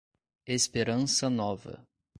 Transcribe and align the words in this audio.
Esperança 0.47 1.29
Nova 1.29 1.85